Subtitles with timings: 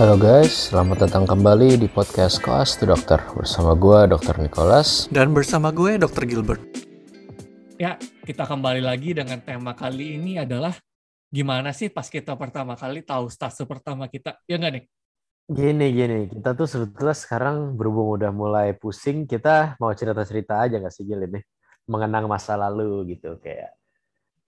[0.00, 4.40] Halo guys, selamat datang kembali di podcast Koas to Dokter bersama gue Dr.
[4.40, 5.04] Nicholas.
[5.12, 6.24] Dan bersama gue Dr.
[6.24, 6.64] Gilbert.
[7.76, 10.72] Ya, kita kembali lagi dengan tema kali ini adalah
[11.28, 14.84] gimana sih pas kita pertama kali tahu stase pertama kita, ya nggak nih?
[15.52, 20.96] Gini gini, kita tuh sebetulnya sekarang berhubung udah mulai pusing, kita mau cerita-cerita aja nggak
[20.96, 21.44] sih Gil ini?
[21.92, 23.76] Mengenang masa lalu gitu kayak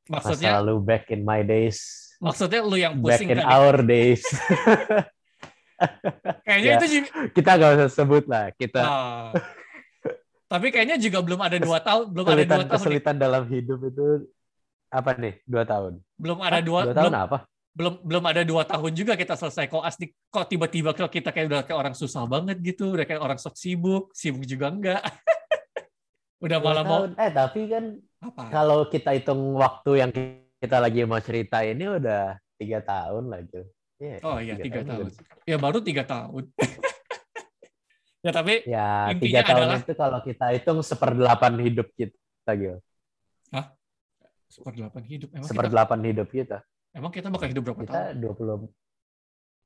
[0.08, 3.52] Maksudnya, masa lalu back in my days, maksudnya lu yang back pusing in kan?
[3.52, 4.24] our days.
[6.42, 6.76] Kayaknya Ya.
[6.78, 9.30] itu juga, kita nggak usah sebut lah, kita Ah.
[10.46, 12.72] tapi kayaknya juga belum ada dua tahun, belum ada dua tahun, nih.
[12.76, 14.06] kesulitan dalam hidup itu
[14.88, 15.34] apa nih?
[15.44, 15.92] Dua tahun.
[16.20, 17.38] belum ada dua, dua belum, tahun apa?
[17.72, 20.12] belum belum ada dua tahun juga kita selesai koas nih.
[20.28, 23.56] Kok tiba-tiba kok kita kayak udah kayak orang susah banget gitu, udah kayak orang sok
[23.56, 25.00] sibuk, sibuk juga enggak.
[26.44, 27.08] udah malah mau.
[27.16, 28.42] Eh tapi kan apa?
[28.52, 30.10] kalau kita hitung waktu yang
[30.60, 33.40] kita lagi mau cerita ini udah tiga tahun lah
[34.02, 35.06] Iya, Oh iya tiga tahun.
[35.08, 35.22] juga.
[35.44, 36.44] Ya baru tiga tahun.
[38.26, 42.78] ya tapi Ya Intinya tiga tahun adalah- itu kalau kita hitung seperdelapan hidup kita gitu.
[44.52, 45.28] seperdelapan hidup.
[45.32, 46.58] Emang kita, Seperdelapan hidup kita.
[46.92, 48.20] emang kita bakal hidup berapa Kita tahun?
[48.20, 48.68] 20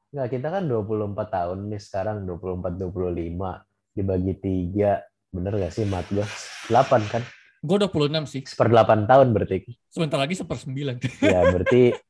[0.06, 6.06] Enggak, kita kan 24 tahun nih sekarang 24 25 dibagi tiga bener gak sih mat
[6.06, 6.22] gue
[6.70, 7.22] 8 kan
[7.58, 8.42] Gue 26 sih.
[8.46, 11.02] seperdelapan tahun berarti Sebentar lagi sepersembilan.
[11.18, 11.82] ya berarti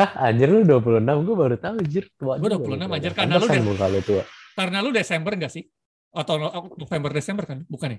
[0.00, 0.96] Hah, anjir lu 26,
[1.28, 2.94] gue baru tahu anjir tua juga 26, lu.
[2.96, 4.22] anjir, karena lu udah- muka lu tua.
[4.56, 5.64] Karena lu Desember nggak sih?
[6.10, 7.58] Atau no- November Desember kan?
[7.68, 7.98] Bukan ya?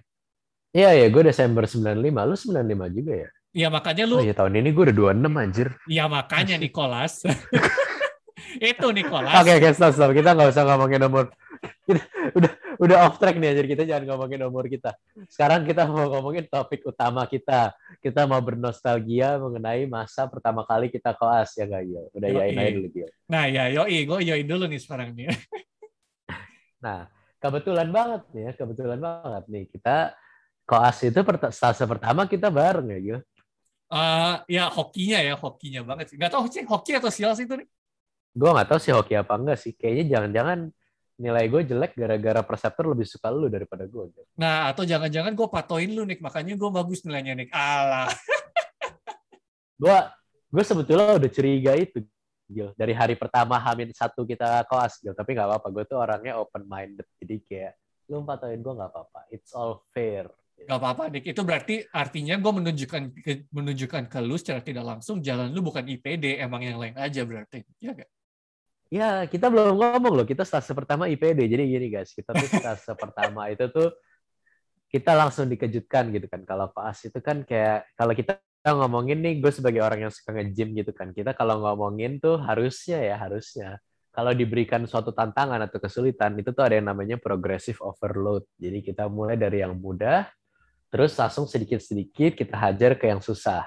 [0.73, 2.25] Iya, iya, gue Desember 95.
[2.25, 3.29] Lu 95 juga ya?
[3.53, 5.67] Ya makanya Oh lu, iya, tahun ini gue udah 26 anjir.
[5.85, 7.21] ya makanya Nicholas.
[8.71, 9.35] itu Nicholas.
[9.37, 10.09] Oke, oke, stop, stop.
[10.11, 11.05] Kita nggak usah ngomongin.
[11.85, 12.01] Kita
[12.33, 13.65] udah udah off track nih anjir.
[13.69, 14.97] Kita jangan ngomongin umur kita.
[15.29, 17.69] Sekarang kita mau ngomongin topik utama kita.
[18.01, 22.05] Kita mau bernostalgia mengenai masa pertama kali kita koas ya nggak Gil?
[22.17, 22.39] Udah Yoi.
[22.41, 23.09] yain aja dulu Gil.
[23.29, 25.29] Nah ya yoi, gue yoin dulu nih sekarang nih.
[26.81, 27.05] Nah,
[27.37, 29.69] kebetulan banget nih ya, kebetulan banget nih.
[29.69, 30.17] Kita
[30.65, 31.21] koas itu
[31.53, 33.19] stase pertama kita bareng ya Gil.
[33.91, 36.17] Eh, ya hokinya ya, hokinya banget sih.
[36.17, 37.69] Gak tau sih hoki atau sial sih itu nih.
[38.31, 40.71] gue nggak tahu sih hoki apa enggak sih kayaknya jangan-jangan
[41.21, 44.09] nilai gue jelek gara-gara perseptor lebih suka lu daripada gue
[44.41, 47.47] Nah atau jangan-jangan gue patoin lu nih, makanya gue bagus nilainya nih.
[47.53, 48.09] Alah.
[49.81, 49.97] gue
[50.51, 52.01] gue sebetulnya udah curiga itu
[52.51, 52.75] Gil.
[52.75, 55.15] dari hari pertama Hamin satu kita koas Gil.
[55.15, 57.73] tapi nggak apa-apa gue tuh orangnya open minded jadi kayak
[58.11, 60.27] lu patoin gue nggak apa-apa it's all fair
[60.61, 61.25] Gak apa-apa, Dik.
[61.33, 65.89] Itu berarti artinya gue menunjukkan ke, menunjukkan ke lu secara tidak langsung jalan lu bukan
[65.89, 67.65] IPD, emang yang lain aja berarti.
[67.81, 68.05] Ya gak?
[68.91, 72.91] Ya kita belum ngomong loh kita stase pertama IPD jadi gini guys kita tuh stase
[72.99, 73.95] pertama itu tuh
[74.91, 76.43] kita langsung dikejutkan gitu kan.
[76.43, 78.43] Kalau koas itu kan kayak kalau kita
[78.75, 81.15] ngomongin nih gue sebagai orang yang suka nge-gym gitu kan.
[81.15, 83.79] Kita kalau ngomongin tuh harusnya ya harusnya.
[84.11, 88.43] Kalau diberikan suatu tantangan atau kesulitan itu tuh ada yang namanya progressive overload.
[88.59, 90.27] Jadi kita mulai dari yang mudah
[90.91, 93.63] terus langsung sedikit-sedikit kita hajar ke yang susah.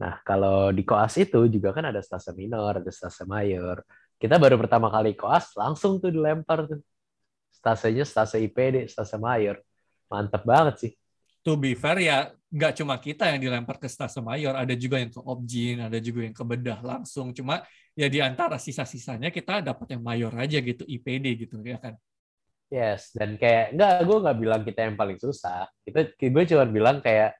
[0.00, 3.84] Nah kalau di koas itu juga kan ada stase minor ada stase mayor
[4.18, 6.82] kita baru pertama kali koas langsung tuh dilempar tuh
[7.54, 9.62] stasenya stase IPD stase mayor
[10.10, 10.92] mantep banget sih
[11.48, 15.08] To be fair ya, nggak cuma kita yang dilempar ke stase mayor, ada juga yang
[15.08, 17.32] ke objin, ada juga yang ke bedah langsung.
[17.32, 17.64] Cuma
[17.96, 21.96] ya di antara sisa-sisanya kita dapat yang mayor aja gitu, IPD gitu ya kan.
[22.68, 25.64] Yes, dan kayak enggak, gue nggak bilang kita yang paling susah.
[25.86, 27.32] Kita, gue cuma bilang kayak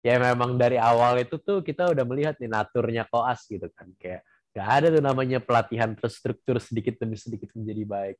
[0.00, 3.92] ya memang dari awal itu tuh kita udah melihat nih naturnya koas gitu kan.
[4.00, 4.24] Kayak
[4.54, 8.16] nggak ada tuh namanya pelatihan terstruktur sedikit demi sedikit menjadi baik.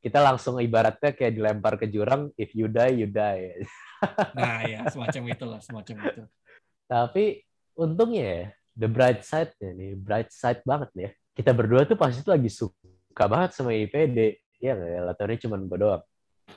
[0.00, 3.60] Kita langsung ibaratnya kayak dilempar ke jurang, if you die, you die.
[4.36, 6.22] Nah ya, semacam itulah, semacam itu.
[6.84, 7.40] Tapi
[7.72, 8.44] untungnya ya,
[8.76, 11.10] the bright side-nya nih, bright side banget nih ya.
[11.36, 14.40] Kita berdua tuh pasti tuh lagi suka banget sama IPD.
[14.60, 16.04] Ya nggak ya, latarnya cuma gue doang.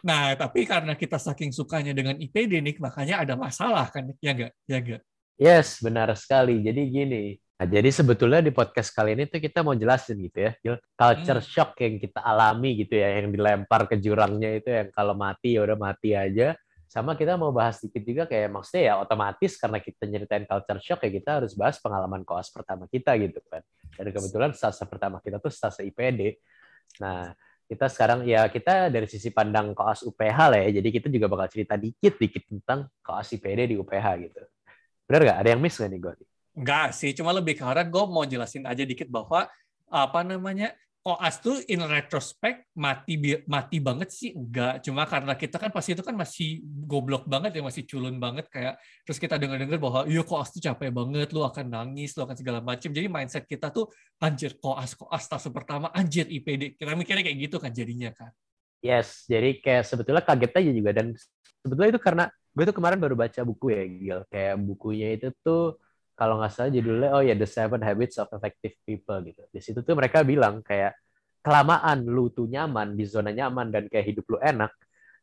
[0.03, 4.53] Nah, tapi karena kita saking sukanya dengan IPD nih, makanya ada masalah kan, ya nggak?
[4.67, 5.01] Ya nggak?
[5.39, 6.59] Yes, benar sekali.
[6.59, 7.23] Jadi gini,
[7.57, 10.51] nah, jadi sebetulnya di podcast kali ini tuh kita mau jelasin gitu ya,
[10.93, 11.49] culture Hmm.
[11.49, 15.65] shock yang kita alami gitu ya, yang dilempar ke jurangnya itu yang kalau mati ya
[15.65, 16.53] udah mati aja.
[16.87, 21.03] Sama kita mau bahas dikit juga kayak maksudnya ya otomatis karena kita nyeritain culture shock
[21.03, 23.59] ya kita harus bahas pengalaman koas pertama kita gitu kan.
[23.99, 26.39] Dan kebetulan stase pertama kita tuh stase IPD.
[27.03, 27.35] Nah,
[27.67, 30.79] kita sekarang ya kita dari sisi pandang koas UPH lah ya.
[30.79, 34.41] Jadi kita juga bakal cerita dikit-dikit tentang koas IPD di UPH gitu.
[35.11, 35.37] Bener nggak?
[35.43, 36.13] Ada yang miss nggak nih gue?
[36.57, 39.45] Enggak sih, cuma lebih arah gue mau jelasin aja dikit bahwa
[39.87, 40.73] apa namanya
[41.07, 43.15] koas tuh in retrospect mati
[43.47, 44.35] mati banget sih?
[44.35, 48.49] Enggak cuma karena kita kan pasti itu kan masih goblok banget ya masih culun banget
[48.51, 48.75] kayak
[49.07, 52.59] terus kita dengar-dengar bahwa iya koas tuh capek banget lu akan nangis lu akan segala
[52.59, 53.87] macam jadi mindset kita tuh
[54.19, 58.33] anjir koas koas stase pertama anjir IPD kita mikirnya kayak gitu kan jadinya kan.
[58.83, 60.91] Yes jadi kayak sebetulnya kaget aja juga.
[60.91, 61.15] Dan
[61.63, 64.19] sebetulnya itu karena gue tuh kemarin baru baca buku ya Gil.
[64.27, 65.79] Kayak bukunya itu tuh
[66.17, 69.45] kalau nggak salah judulnya oh ya The Seven Habits of Effective People gitu.
[69.53, 70.97] Di situ tuh mereka bilang kayak
[71.45, 74.73] kelamaan lu tuh nyaman di zona nyaman dan kayak hidup lu enak,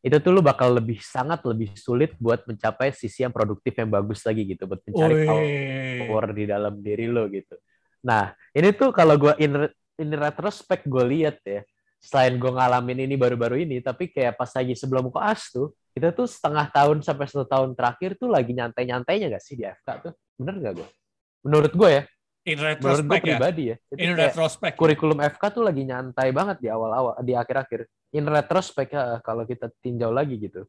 [0.00, 4.22] itu tuh lu bakal lebih sangat lebih sulit buat mencapai sisi yang produktif yang bagus
[4.22, 5.16] lagi gitu buat mencari
[6.00, 7.58] power di dalam diri lo gitu.
[8.04, 9.66] Nah, ini tuh kalau gue in,
[9.98, 11.64] in retrospect gue lihat ya,
[12.04, 16.28] selain gue ngalamin ini baru-baru ini, tapi kayak pas lagi sebelum koas tuh, kita tuh
[16.28, 20.12] setengah tahun sampai satu tahun terakhir tuh lagi nyantai-nyantainya gak sih di FK tuh?
[20.36, 20.88] Bener gak gue?
[21.48, 22.02] Menurut gue ya.
[22.44, 23.24] In retrospect Menurut gue ya?
[23.24, 23.76] pribadi ya.
[23.88, 23.96] ya.
[24.04, 24.74] In retrospect.
[24.76, 27.88] Kurikulum FK tuh lagi nyantai banget di awal-awal, di akhir-akhir.
[28.12, 30.68] In retrospect ya, kalau kita tinjau lagi gitu.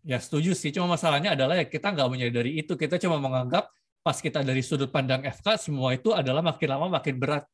[0.00, 2.72] Ya setuju sih, cuma masalahnya adalah ya kita nggak menyadari itu.
[2.72, 3.68] Kita cuma menganggap
[4.00, 7.44] pas kita dari sudut pandang FK, semua itu adalah makin lama makin berat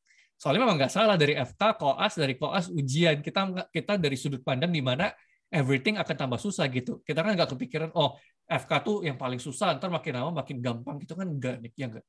[0.41, 3.21] soalnya memang nggak salah dari FK koas dari koas ujian.
[3.21, 5.13] Kita kita dari sudut pandang di mana
[5.53, 7.05] everything akan tambah susah gitu.
[7.05, 8.17] Kita kan nggak kepikiran oh
[8.49, 11.29] FK tuh yang paling susah ntar makin lama makin gampang gitu kan?
[11.29, 12.07] Enggak nih ya enggak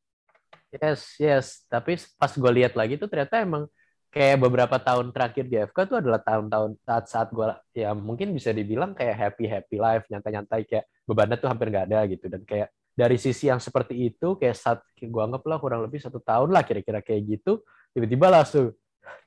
[0.71, 1.45] yes yes.
[1.67, 3.67] Tapi pas gue lihat lagi tuh ternyata emang
[4.11, 7.47] kayak beberapa tahun terakhir di FK tuh adalah tahun-tahun saat-saat gue
[7.79, 11.99] ya mungkin bisa dibilang kayak happy happy life nyantai-nyantai kayak bebannya tuh hampir nggak ada
[12.07, 12.25] gitu.
[12.31, 16.19] Dan kayak dari sisi yang seperti itu kayak saat gue anggap lah kurang lebih satu
[16.19, 18.75] tahun lah kira-kira kayak gitu tiba-tiba langsung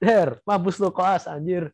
[0.00, 1.70] der mampus lo koas anjir.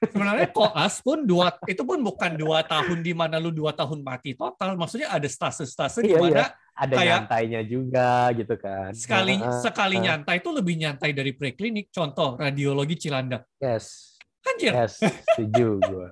[0.00, 4.32] Sebenarnya koas pun dua itu pun bukan dua tahun di mana lu dua tahun mati
[4.32, 4.74] total.
[4.74, 6.46] Maksudnya ada stase-stase di iya, mana iya.
[6.72, 8.90] ada kayak, nyantainya juga gitu kan.
[8.96, 11.92] Sekali uh, sekali uh, nyantai itu lebih nyantai dari preklinik.
[11.92, 13.44] Contoh radiologi Cilandak.
[13.60, 14.16] Yes.
[14.40, 14.72] Anjir.
[14.72, 15.04] Yes
[15.40, 16.08] setuju gue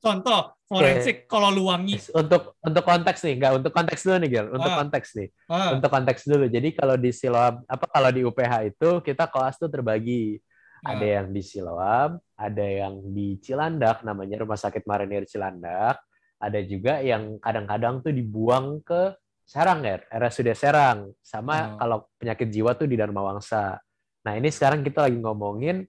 [0.00, 1.28] Contoh forensik okay.
[1.28, 2.00] kalau luangi.
[2.16, 4.46] Untuk untuk konteks nih, enggak untuk konteks dulu nih, Gil.
[4.48, 4.76] Untuk ah.
[4.80, 5.28] konteks nih.
[5.52, 5.76] Ah.
[5.76, 6.44] Untuk konteks dulu.
[6.48, 10.40] Jadi kalau di Siloam apa kalau di UPH itu kita koas tuh terbagi.
[10.80, 10.96] Ah.
[10.96, 16.00] Ada yang di Siloam, ada yang di Cilandak namanya Rumah Sakit Marinir Cilandak.
[16.40, 19.12] Ada juga yang kadang-kadang tuh dibuang ke
[19.44, 21.12] Serang ya, RSUD Serang.
[21.20, 21.64] Sama ah.
[21.76, 23.76] kalau penyakit jiwa tuh di Dharma Wangsa.
[24.22, 25.84] Nah, ini sekarang kita lagi ngomongin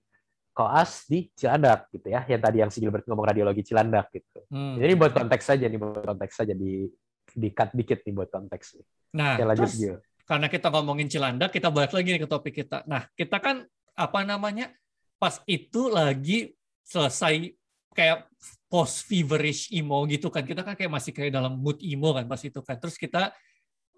[0.51, 2.27] koas di Cilandak gitu ya.
[2.27, 4.44] Yang tadi yang si Gilbert ngomong radiologi Cilandak gitu.
[4.51, 4.77] Hmm.
[4.77, 6.88] Jadi buat konteks saja nih, buat konteks saja di
[7.31, 8.86] di cut dikit nih buat konteks nih.
[9.12, 12.88] Nah, Oke, lanjut terus, karena kita ngomongin Cilandak, kita balik lagi nih ke topik kita.
[12.88, 14.71] Nah, kita kan apa namanya?
[15.19, 16.56] Pas itu lagi
[16.88, 17.51] selesai
[17.92, 18.25] kayak
[18.71, 20.48] post feverish emo gitu kan.
[20.48, 22.80] Kita kan kayak masih kayak dalam mood emo kan pas itu kan.
[22.80, 23.36] Terus kita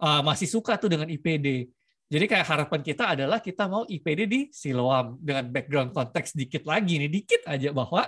[0.02, 1.70] uh, masih suka tuh dengan IPD.
[2.14, 7.02] Jadi kayak harapan kita adalah kita mau IPD di Siloam dengan background konteks dikit lagi
[7.02, 8.06] nih, dikit aja bahwa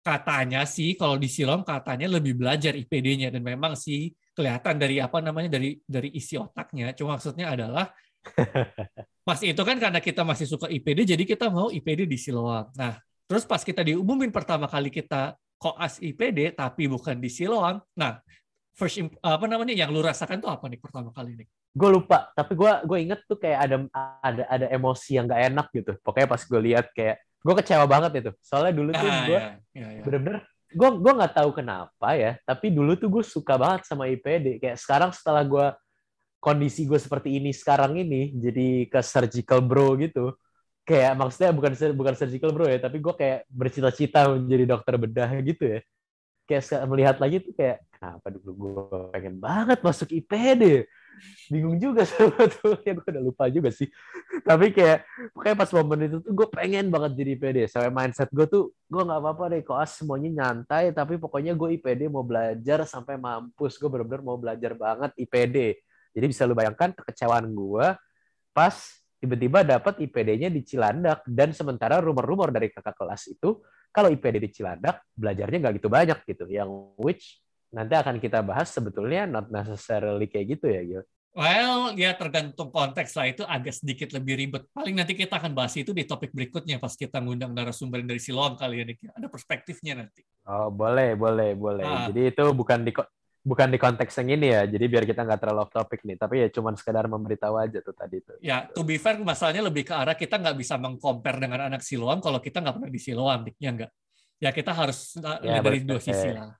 [0.00, 5.20] katanya sih kalau di Siloam katanya lebih belajar IPD-nya dan memang sih kelihatan dari apa
[5.20, 6.96] namanya dari dari isi otaknya.
[6.96, 7.92] Cuma maksudnya adalah
[9.28, 12.72] pas itu kan karena kita masih suka IPD jadi kita mau IPD di Siloam.
[12.72, 12.96] Nah,
[13.28, 17.84] terus pas kita diumumin pertama kali kita koas IPD tapi bukan di Siloam.
[18.00, 18.16] Nah,
[18.72, 21.48] first apa namanya yang lu rasakan tuh apa nih pertama kali nih?
[21.72, 23.76] gue lupa tapi gue gue inget tuh kayak ada
[24.20, 25.92] ada ada emosi yang gak enak gitu.
[26.04, 28.30] Pokoknya pas gue lihat kayak gue kecewa banget itu.
[28.44, 30.02] Soalnya dulu tuh ah, gue ya, ya, ya.
[30.04, 30.40] bener-bener
[30.72, 34.80] gue gue nggak tahu kenapa ya tapi dulu tuh gue suka banget sama IPD kayak
[34.80, 35.66] sekarang setelah gue
[36.40, 40.36] kondisi gue seperti ini sekarang ini jadi ke surgical bro gitu.
[40.82, 45.64] Kayak maksudnya bukan bukan surgical bro ya tapi gue kayak bercita-cita menjadi dokter bedah gitu
[45.64, 45.80] ya
[46.52, 50.84] kayak melihat lagi tuh kayak kenapa dulu gue pengen banget masuk IPD
[51.48, 53.86] bingung juga sebetulnya gue udah lupa juga sih.
[54.42, 55.06] Tapi kayak
[55.38, 59.02] kayak pas momen itu tuh gue pengen banget jadi IPD sampai mindset gue tuh gue
[59.06, 63.78] nggak apa-apa deh koas semuanya nyantai tapi pokoknya gue IPD mau belajar sampai mampus.
[63.78, 65.78] Gue bener-bener mau belajar banget IPD
[66.12, 67.86] jadi bisa lu bayangkan kekecewaan gue
[68.52, 68.74] pas
[69.22, 71.24] tiba-tiba dapat IPD-nya di Cilandak.
[71.24, 76.18] Dan sementara rumor-rumor dari kakak kelas itu kalau IPD di Cilandak belajarnya nggak gitu banyak
[76.24, 77.38] gitu yang which
[77.72, 81.04] nanti akan kita bahas sebetulnya not necessarily kayak gitu ya Gil.
[81.32, 84.68] Well, ya tergantung konteks lah itu agak sedikit lebih ribet.
[84.68, 88.52] Paling nanti kita akan bahas itu di topik berikutnya pas kita ngundang narasumber dari Siloam
[88.52, 90.20] kali ya, Ada perspektifnya nanti.
[90.44, 91.88] Oh, boleh, boleh, boleh.
[91.88, 92.12] Ah.
[92.12, 92.92] Jadi itu bukan di
[93.42, 94.62] bukan di konteks yang ini ya.
[94.64, 96.16] Jadi biar kita nggak terlalu off topic nih.
[96.16, 98.38] Tapi ya cuman sekedar memberitahu aja tuh tadi tuh.
[98.38, 102.22] Ya, to be fair masalahnya lebih ke arah kita nggak bisa mengcompare dengan anak Siloam
[102.22, 103.90] kalau kita nggak pernah di Siloam, ya nggak?
[104.42, 106.54] Ya kita harus ya, dari dua sisi lah.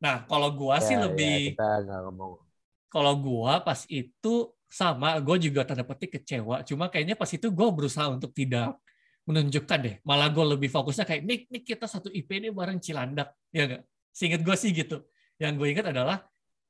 [0.00, 2.40] Nah, kalau gua ya, sih ya, lebih kita ngomong.
[2.88, 6.66] Kalau gua pas itu sama, gue juga tanda petik kecewa.
[6.66, 8.74] Cuma kayaknya pas itu gue berusaha untuk tidak
[9.22, 9.96] menunjukkan deh.
[10.02, 13.30] Malah gue lebih fokusnya kayak, nih, nih kita satu IPD bareng Cilandak.
[13.54, 13.82] Ya nggak?
[14.10, 15.06] Seinget gue sih gitu.
[15.36, 16.24] Yang gue ingat adalah,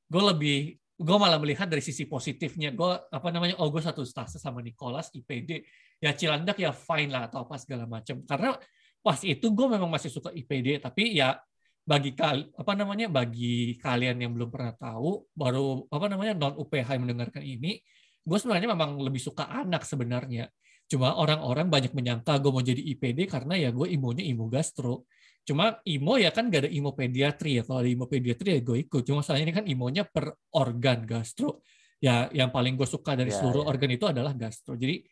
[0.07, 0.57] gue lebih,
[0.97, 2.75] gue malah melihat dari sisi positifnya.
[2.75, 5.63] Gue, apa namanya, oh gue satu stase sama Nicholas, IPD.
[6.03, 8.23] Ya Cilandak ya fine lah, atau apa segala macam.
[8.27, 8.57] Karena
[9.01, 11.39] pas itu gue memang masih suka IPD, tapi ya
[11.87, 16.99] bagi kali apa namanya bagi kalian yang belum pernah tahu baru apa namanya non UPH
[16.99, 17.79] yang mendengarkan ini
[18.27, 20.51] gue sebenarnya memang lebih suka anak sebenarnya
[20.87, 25.11] Cuma orang-orang banyak menyangka gue mau jadi IPD karena ya gue imonya imo gastro.
[25.47, 27.63] Cuma imo ya kan gak ada imo pediatri ya.
[27.63, 29.03] Kalau ada imo pediatri ya gue ikut.
[29.07, 31.63] Cuma soalnya ini kan imonya per organ gastro.
[32.03, 33.69] Ya yang paling gue suka dari ya, seluruh ya.
[33.71, 34.75] organ itu adalah gastro.
[34.75, 35.07] Jadi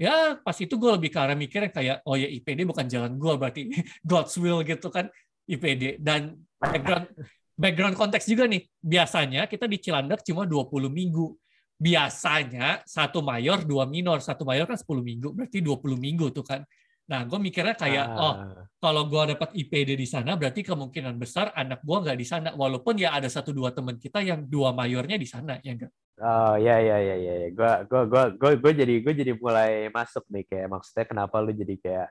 [0.00, 3.32] ya pas itu gue lebih ke arah mikirnya kayak oh ya IPD bukan jalan gue
[3.36, 3.62] berarti
[4.08, 5.08] God's will gitu kan
[5.44, 7.08] IPD dan background
[7.52, 11.36] background konteks juga nih biasanya kita di Cilandak cuma 20 minggu
[11.76, 16.64] biasanya satu mayor dua minor satu mayor kan 10 minggu berarti 20 minggu tuh kan
[17.10, 18.22] nah gue mikirnya kayak ah.
[18.22, 18.34] oh
[18.78, 22.96] kalau gue dapat IPD di sana berarti kemungkinan besar anak gue nggak di sana walaupun
[23.02, 26.76] ya ada satu dua teman kita yang dua mayornya di sana ya enggak Oh ya
[26.76, 30.68] ya ya ya, gue gue gue gue gue jadi gue jadi mulai masuk nih kayak
[30.68, 32.08] maksudnya kenapa lu jadi kayak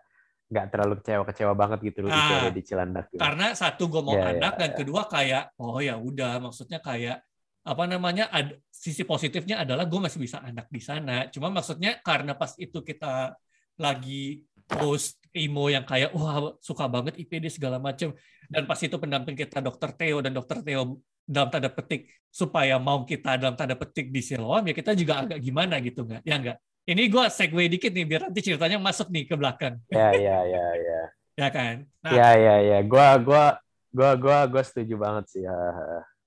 [0.49, 3.13] nggak terlalu kecewa-kecewa banget gitu lu nah, di Cilandak.
[3.13, 3.21] Gitu.
[3.21, 4.77] Karena satu gue mau ya, anak ya, dan ya.
[4.81, 7.21] kedua kayak oh ya udah maksudnya kayak
[7.69, 12.33] apa namanya ad, sisi positifnya adalah gue masih bisa anak di sana cuma maksudnya karena
[12.33, 13.37] pas itu kita
[13.77, 18.13] lagi post imo yang kayak wah suka banget IPD segala macam
[18.45, 23.01] dan pas itu pendamping kita dokter Theo dan dokter Theo dalam tanda petik supaya mau
[23.05, 26.21] kita dalam tanda petik di Siloam ya kita juga agak gimana gitu nggak?
[26.21, 26.57] Ya nggak?
[26.89, 29.77] Ini gue segue dikit nih biar nanti ceritanya masuk nih ke belakang.
[29.93, 31.01] Ya ya ya ya.
[31.37, 31.75] Ya kan?
[32.01, 32.79] Nah, ya ya ya.
[32.81, 33.45] Gue gue
[33.93, 35.45] gue gue gue setuju banget sih.
[35.45, 35.57] Ya.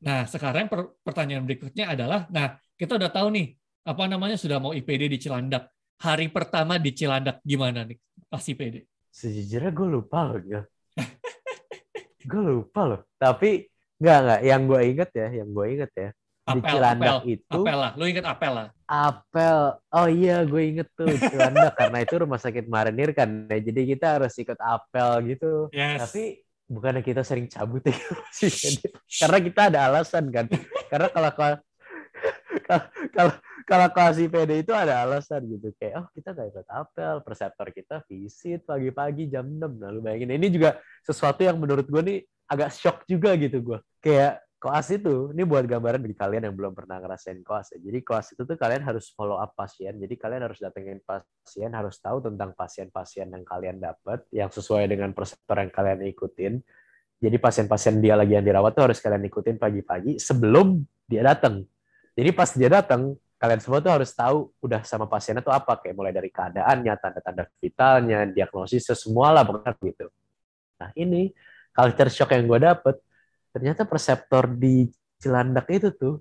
[0.02, 3.54] Nah, sekarang per pertanyaan berikutnya adalah, nah kita udah tahu nih,
[3.86, 5.70] apa namanya sudah mau IPD di Cilandak.
[6.02, 7.94] Hari pertama di Cilandak gimana nih
[8.26, 8.90] pas IPD?
[9.14, 10.66] Sejujurnya gue lupa loh, Gil.
[12.30, 13.00] gue lupa loh.
[13.14, 13.70] Tapi
[14.02, 16.10] nggak nggak, yang gue inget ya, yang gue inget ya.
[16.42, 17.60] Apel, di Cilandak apel, itu.
[17.62, 18.68] Apel lah, lu inget apel lah.
[18.90, 23.46] Apel, oh iya gue inget tuh Cilandak karena itu rumah sakit Marinir kan.
[23.46, 25.70] Ya, jadi kita harus ikut apel gitu.
[25.70, 26.02] Yes.
[26.02, 27.92] Tapi bukannya kita sering cabut ya
[29.20, 30.48] karena kita ada alasan kan
[30.88, 31.30] karena kalau
[33.14, 33.32] kalau
[33.64, 38.04] kalau kelas IPD itu ada alasan gitu kayak oh kita gak ikut apel perseptor kita
[38.06, 42.18] visit pagi-pagi jam 6 lalu bayangin ini juga sesuatu yang menurut gue nih
[42.50, 46.70] agak shock juga gitu gue kayak koas itu ini buat gambaran bagi kalian yang belum
[46.70, 47.82] pernah ngerasain koas ya.
[47.82, 49.98] Jadi koas itu tuh kalian harus follow up pasien.
[49.98, 55.10] Jadi kalian harus datengin pasien, harus tahu tentang pasien-pasien yang kalian dapat yang sesuai dengan
[55.10, 56.62] prosedur yang kalian ikutin.
[57.18, 60.78] Jadi pasien-pasien dia lagi yang dirawat tuh harus kalian ikutin pagi-pagi sebelum
[61.10, 61.66] dia datang.
[62.12, 65.80] Jadi pas dia datang, kalian semua tuh harus tahu udah sama pasiennya tuh apa.
[65.80, 70.06] Kayak mulai dari keadaannya, tanda-tanda vitalnya, diagnosis semua lah pokoknya gitu.
[70.78, 71.32] Nah ini
[71.72, 72.96] culture shock yang gue dapet
[73.52, 74.88] ternyata perseptor di
[75.20, 76.14] Cilandak itu tuh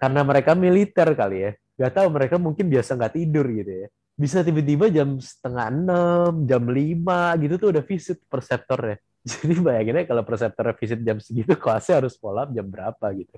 [0.00, 1.52] karena mereka militer kali ya.
[1.74, 3.86] Nggak tahu mereka mungkin biasa nggak tidur gitu ya.
[4.14, 8.96] Bisa tiba-tiba jam setengah enam jam lima gitu tuh udah visit perseptornya.
[9.28, 13.36] Jadi bayanginnya kalau perseptor visit jam segitu kelasnya harus up jam berapa gitu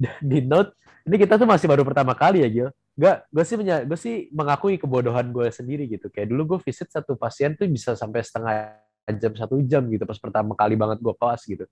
[0.30, 0.74] di note
[1.04, 4.78] ini kita tuh masih baru pertama kali ya Gil Gak, gue sih gue sih mengakui
[4.78, 6.06] kebodohan gue sendiri gitu.
[6.14, 8.78] Kayak dulu gue visit satu pasien tuh bisa sampai setengah
[9.18, 11.66] jam satu jam gitu pas pertama kali banget gue kelas gitu.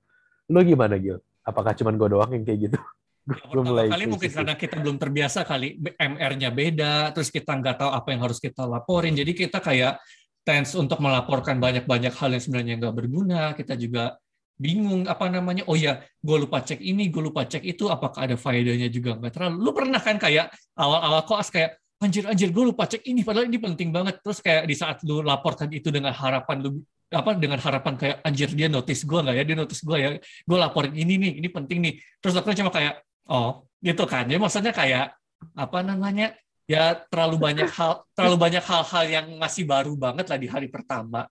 [0.51, 1.23] Lu gimana Gil?
[1.47, 2.79] Apakah cuma gue doang yang kayak gitu?
[3.55, 7.91] gue mulai kali mungkin karena kita belum terbiasa kali MR-nya beda, terus kita nggak tahu
[7.95, 10.03] apa yang harus kita laporin, jadi kita kayak
[10.43, 13.55] tense untuk melaporkan banyak-banyak hal yang sebenarnya nggak berguna.
[13.55, 14.19] Kita juga
[14.61, 15.67] bingung apa namanya.
[15.67, 17.89] Oh ya, gue lupa cek ini, gue lupa cek itu.
[17.89, 19.19] Apakah ada faedahnya juga?
[19.19, 19.57] Nggak terlalu.
[19.59, 23.59] Lu pernah kan kayak awal-awal koas kayak anjir anjir gue lupa cek ini padahal ini
[23.59, 24.19] penting banget.
[24.21, 26.83] Terus kayak di saat lu laporkan itu dengan harapan lu
[27.13, 29.45] apa dengan harapan kayak anjir dia notice gue nggak ya?
[29.47, 30.11] Dia notice gue ya?
[30.19, 31.95] Gue laporin ini nih ini penting nih.
[32.19, 34.27] Terus aku cuma kayak oh gitu kan.
[34.27, 35.15] Ya maksudnya kayak
[35.55, 36.35] apa namanya?
[36.67, 41.27] Ya terlalu banyak hal terlalu banyak hal-hal yang masih baru banget lah di hari pertama.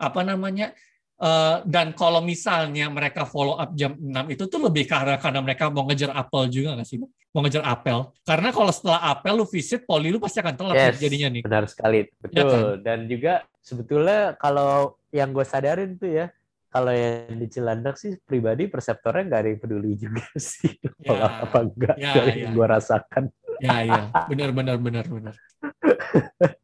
[0.00, 0.72] Apa namanya
[1.20, 5.68] Uh, dan kalau misalnya mereka follow up jam 6 itu tuh lebih karena karena mereka
[5.68, 6.96] mau ngejar apel juga nggak sih?
[7.36, 8.08] Mau ngejar apel.
[8.24, 11.42] Karena kalau setelah apel lu visit poli lu pasti akan telat yes, jadinya nih.
[11.44, 12.08] Benar sekali.
[12.24, 12.40] Betul.
[12.40, 12.62] Ya kan?
[12.80, 16.32] Dan juga sebetulnya kalau yang gue sadarin tuh ya,
[16.70, 21.26] kalau yang di Cilandak sih pribadi perseptornya nggak ada yang peduli juga sih ya, kalau
[21.26, 22.40] apa enggak ya, dari ya.
[22.48, 23.24] yang gue rasakan.
[23.60, 25.34] Ya ya, benar benar benar benar.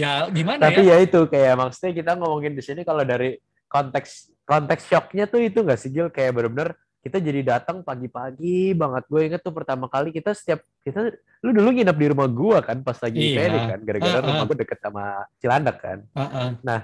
[0.00, 0.96] ya gimana Tapi ya?
[0.96, 3.36] ya itu kayak maksudnya kita ngomongin di sini kalau dari
[3.68, 9.08] konteks konteks shocknya tuh itu nggak sih Gil kayak benar-benar kita jadi datang pagi-pagi banget.
[9.08, 12.84] Gue inget tuh pertama kali kita setiap kita lu dulu nginep di rumah gua kan
[12.84, 13.72] pas lagi Iya.
[13.72, 14.28] Kan gara-gara Uh-uh.
[14.28, 15.04] rumah gua deket sama
[15.40, 15.98] Cilandak kan.
[16.12, 16.80] Heeh.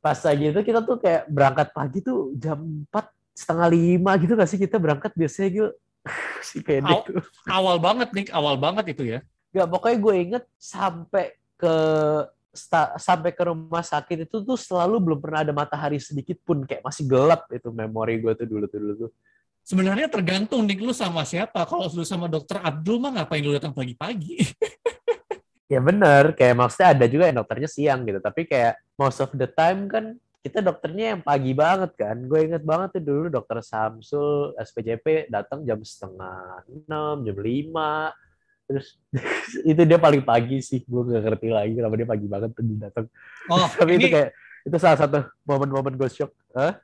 [0.00, 3.04] Pas lagi itu kita tuh kayak berangkat pagi tuh jam 4
[3.36, 5.68] setengah lima gitu gak sih kita berangkat biasanya gitu
[6.48, 7.20] si tuh.
[7.44, 9.20] Awal banget nih, awal banget itu ya.
[9.52, 11.74] Gak pokoknya gue inget sampai ke
[12.98, 17.06] sampai ke rumah sakit itu tuh selalu belum pernah ada matahari sedikit pun kayak masih
[17.06, 19.10] gelap itu memori gue tuh dulu tuh dulu tuh.
[19.60, 21.62] Sebenarnya tergantung nih lu sama siapa.
[21.62, 24.36] Kalau lu sama dokter Abdul mah ngapain lu datang pagi-pagi?
[25.70, 29.46] Ya bener, kayak maksudnya ada juga yang dokternya siang gitu, tapi kayak most of the
[29.46, 32.26] time kan kita dokternya yang pagi banget kan.
[32.26, 38.10] Gue inget banget tuh dulu dokter Samsul SPJP datang jam setengah enam, jam lima,
[38.70, 38.94] terus
[39.70, 40.86] itu dia paling pagi sih.
[40.86, 43.06] Gue gak ngerti lagi kenapa dia pagi banget tuh datang.
[43.50, 44.30] Oh, tapi ini itu kayak
[44.62, 46.30] itu salah satu momen-momen gue shock.
[46.54, 46.78] Hah?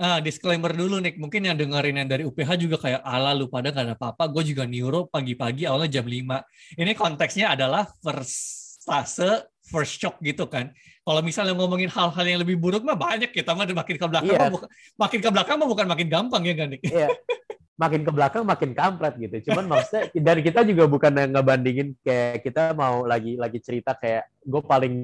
[0.00, 1.16] ah, disclaimer dulu nih.
[1.16, 4.28] Mungkin yang dengerin yang dari UPH juga kayak ala lu pada gak ada apa-apa.
[4.28, 6.76] Gue juga neuro pagi-pagi awalnya jam 5.
[6.80, 10.72] Ini konteksnya adalah first fase, first shock gitu kan.
[11.00, 14.52] Kalau misalnya ngomongin hal-hal yang lebih buruk mah banyak kita mah makin ke belakang Iya.
[14.52, 14.62] mah
[15.00, 16.82] makin ke belakang mah bukan makin gampang ya kan Nik?
[16.84, 17.08] Iya.
[17.80, 19.48] Makin ke belakang makin kampret gitu.
[19.48, 24.28] Cuman maksudnya dari kita juga bukan yang ngebandingin kayak kita mau lagi lagi cerita kayak
[24.44, 24.94] gue paling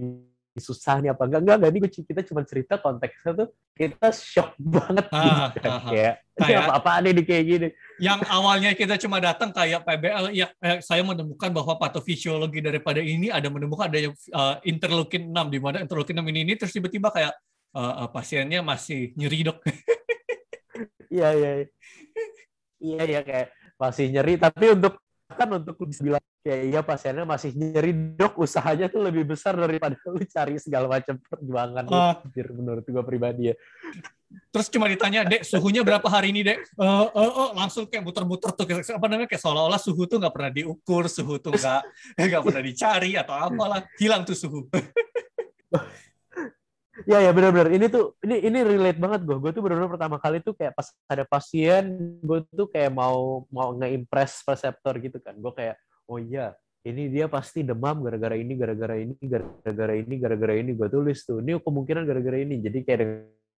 [0.57, 4.57] susah nih apa enggak enggak enggak ini gua- kita cuma cerita konteksnya tuh kita shock
[4.73, 5.69] banget Ah, gitu kan.
[5.69, 5.91] ah, ah.
[5.93, 7.69] kayak Kayak- apa apaan ini kayak gini
[8.01, 13.29] yang awalnya kita cuma datang kayak PBL ya eh, saya menemukan bahwa patofisiologi daripada ini
[13.29, 17.13] ada menemukan ada yang uh, interleukin 6 di mana interleukin 6 ini, ini terus tiba-tiba
[17.13, 17.37] kayak
[17.77, 19.61] uh, uh, pasiennya masih nyeri dok.
[21.13, 21.51] iya iya
[22.81, 24.35] iya iya kayak masih nyeri.
[24.41, 24.95] Tapi untuk
[25.27, 28.39] kan untuk lu bisa bilang kayak iya pasiennya masih nyeri dok.
[28.39, 33.51] Usahanya tuh lebih besar daripada lu cari segala macam perjuangan lu, anjir, menurut gua pribadi
[33.51, 33.55] ya.
[34.51, 38.51] Terus cuma ditanya, "Dek, suhunya berapa hari ini, Dek?" Eh, eh, oh, langsung kayak muter-muter
[38.53, 41.83] tuh kayak apa namanya kayak seolah-olah suhu tuh nggak pernah diukur, suhu tuh nggak
[42.31, 44.67] nggak pernah dicari atau apalah, hilang tuh suhu.
[47.05, 49.37] Ya ya benar-benar ini tuh ini ini relate banget gue.
[49.37, 51.85] Gue tuh benar-benar pertama kali tuh kayak pas ada pasien,
[52.25, 55.37] gue tuh kayak mau mau nge-impress reseptor gitu kan.
[55.37, 55.77] Gue kayak
[56.09, 60.89] oh iya ini dia pasti demam gara-gara ini gara-gara ini gara-gara ini gara-gara ini gue
[60.89, 61.45] tulis tuh.
[61.45, 62.65] Ini kemungkinan gara-gara ini.
[62.65, 62.99] Jadi kayak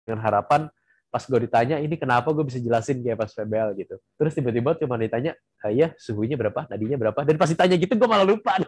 [0.07, 0.71] dengan harapan
[1.11, 3.97] pas gue ditanya ini kenapa gue bisa jelasin kayak pas PBL gitu.
[4.17, 5.33] Terus tiba-tiba cuma ditanya,
[5.65, 7.21] ah, iya suhunya berapa, nadinya berapa.
[7.27, 8.61] Dan pas ditanya gitu gue malah lupa.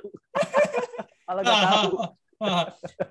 [1.28, 1.90] malah gak tahu.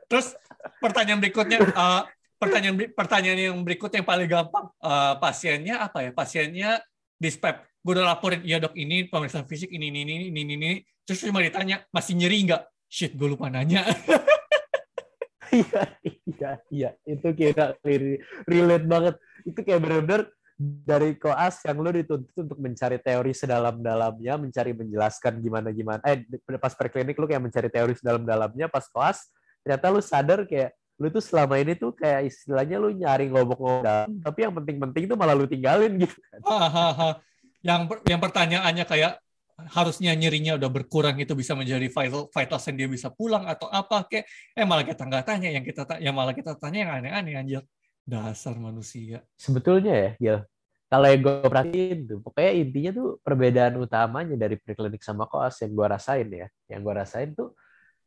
[0.08, 0.34] Terus
[0.80, 2.02] pertanyaan berikutnya, eh,
[2.40, 6.12] pertanyaan pertanyaan yang berikutnya yang paling gampang, eh, pasiennya apa ya?
[6.16, 6.70] Pasiennya
[7.20, 7.64] dispep.
[7.84, 10.54] Gue udah laporin, iya dok ini pemeriksaan fisik ini ini ini ini ini.
[10.56, 10.72] ini."
[11.08, 12.64] Terus cuma ditanya, masih nyeri nggak?
[12.92, 13.84] Shit, gue lupa nanya.
[15.48, 16.90] Iya, iya, iya.
[17.08, 17.72] Itu kira
[18.44, 19.16] relate banget.
[19.48, 20.28] Itu kayak benar-benar
[20.58, 26.02] dari koas yang lu dituntut untuk mencari teori sedalam-dalamnya, mencari menjelaskan gimana-gimana.
[26.10, 26.26] Eh,
[26.58, 29.30] pas preklinik lu kayak mencari teori sedalam-dalamnya, pas koas
[29.62, 34.10] ternyata lu sadar kayak lu tuh selama ini tuh kayak istilahnya lu nyari ngomong-ngomong dalam,
[34.26, 36.40] tapi yang penting-penting tuh malah lu tinggalin gitu kan.
[37.62, 39.22] Yang yang pertanyaannya kayak
[39.74, 44.26] harusnya nyerinya udah berkurang itu bisa menjadi vital vital dia bisa pulang atau apa kayak
[44.54, 47.62] eh malah kita nggak tanya yang kita ta- yang malah kita tanya yang aneh-aneh anjir
[48.08, 49.20] dasar manusia.
[49.36, 50.40] Sebetulnya ya, Gil,
[50.88, 55.76] kalau yang gue perhatiin tuh, pokoknya intinya tuh perbedaan utamanya dari preklinik sama koas yang
[55.76, 57.52] gue rasain ya, yang gue rasain tuh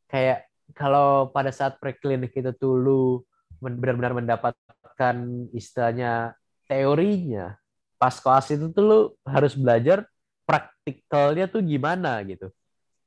[0.08, 3.02] kayak kalau pada saat preklinik itu tuh lu
[3.60, 5.16] benar-benar mendapatkan
[5.52, 6.32] istilahnya
[6.64, 7.60] teorinya,
[8.00, 10.08] pas koas itu tuh lu harus belajar
[10.48, 12.48] praktikalnya tuh gimana gitu.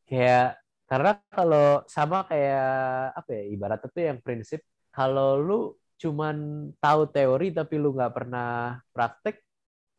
[0.05, 4.61] Kayak karena kalau sama kayak apa ya ibaratnya tuh yang prinsip
[4.93, 5.59] kalau lu
[6.03, 6.35] cuman
[6.83, 9.39] tahu teori tapi lu nggak pernah praktek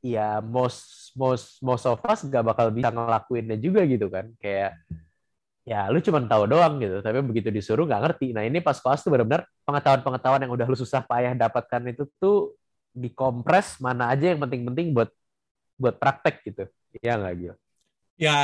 [0.05, 4.29] ya most most most of us nggak bakal bisa ngelakuinnya juga gitu kan.
[4.37, 4.77] Kayak
[5.65, 8.37] ya lu cuman tahu doang gitu tapi begitu disuruh nggak ngerti.
[8.37, 12.53] Nah ini pas kelas tuh benar-benar pengetahuan-pengetahuan yang udah lu susah payah dapatkan itu tuh
[12.95, 15.11] dikompres mana aja yang penting-penting buat
[15.81, 16.65] buat praktek gitu.
[17.01, 17.64] Ya nggak gitu
[18.15, 18.37] ya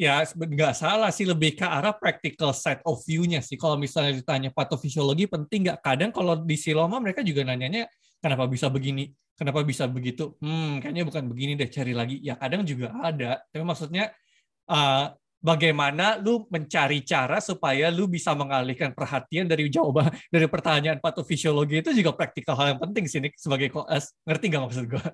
[0.00, 3.60] ya nggak salah sih lebih ke arah practical side of view-nya sih.
[3.60, 5.78] Kalau misalnya ditanya patofisiologi penting nggak?
[5.84, 7.88] Kadang kalau di siloma mereka juga nanyanya
[8.20, 9.12] kenapa bisa begini?
[9.34, 10.38] Kenapa bisa begitu?
[10.40, 12.16] Hmm kayaknya bukan begini deh cari lagi.
[12.24, 13.42] Ya kadang juga ada.
[13.52, 14.14] Tapi maksudnya
[14.70, 15.12] uh,
[15.44, 21.92] bagaimana lu mencari cara supaya lu bisa mengalihkan perhatian dari jawaban dari pertanyaan patofisiologi itu
[21.92, 25.04] juga praktikal hal yang penting sih Nick, sebagai koas ngerti nggak maksud gua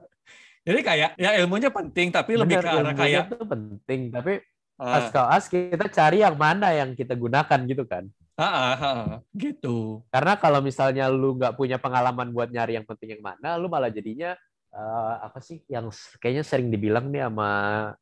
[0.64, 4.33] jadi kayak ya ilmunya penting tapi lebih Bener, ke arah kayak tuh penting tapi
[4.81, 8.09] pas kelas kita cari yang mana yang kita gunakan gitu kan.
[8.40, 9.05] Ah, ah, ah,
[9.37, 10.01] gitu.
[10.09, 13.92] Karena kalau misalnya lu nggak punya pengalaman buat nyari yang penting yang mana, lu malah
[13.92, 14.33] jadinya
[14.73, 17.51] uh, apa sih yang kayaknya sering dibilang nih sama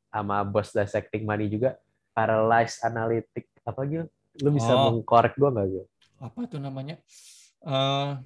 [0.07, 1.75] sama bos dissecting money juga
[2.15, 4.07] paralyzed analytic apa gitu.
[4.47, 4.95] Lu bisa oh.
[4.95, 5.83] mengkorek gue nggak gitu
[6.19, 6.97] apa itu namanya?
[7.63, 8.19] Uh...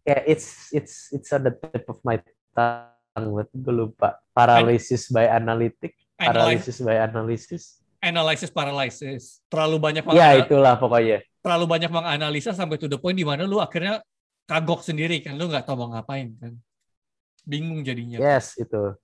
[0.00, 2.16] ya yeah, it's it's it's on the tip of my
[2.56, 4.22] tongue gue lupa.
[4.30, 7.62] Paralysis by analytic paralysis by analysis.
[8.00, 9.22] Analysis paralysis.
[9.48, 11.24] Terlalu banyak ya itulah pokoknya.
[11.40, 14.04] terlalu banyak menganalisa sampai to the point di mana lu akhirnya
[14.44, 16.52] kagok sendiri kan lu nggak tahu mau ngapain kan.
[17.48, 18.20] Bingung jadinya.
[18.20, 18.96] Yes itu.